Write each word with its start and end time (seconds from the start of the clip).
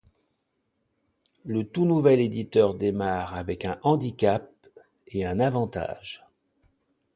Le 1.45 1.61
tout 1.63 1.85
nouvel 1.85 2.21
éditeur 2.21 2.73
démarre 2.73 3.35
avec 3.35 3.65
un 3.65 3.77
handicap 3.83 4.49
et 5.09 5.27
un 5.27 5.39
avantage. 5.39 6.25